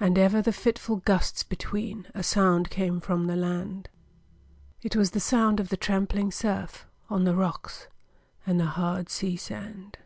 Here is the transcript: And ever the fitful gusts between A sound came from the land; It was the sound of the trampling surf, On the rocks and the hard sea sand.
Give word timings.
And 0.00 0.16
ever 0.16 0.40
the 0.40 0.54
fitful 0.54 0.96
gusts 1.04 1.42
between 1.42 2.06
A 2.14 2.22
sound 2.22 2.70
came 2.70 2.98
from 2.98 3.26
the 3.26 3.36
land; 3.36 3.90
It 4.80 4.96
was 4.96 5.10
the 5.10 5.20
sound 5.20 5.60
of 5.60 5.68
the 5.68 5.76
trampling 5.76 6.32
surf, 6.32 6.86
On 7.10 7.24
the 7.24 7.34
rocks 7.36 7.88
and 8.46 8.58
the 8.58 8.64
hard 8.64 9.10
sea 9.10 9.36
sand. 9.36 9.98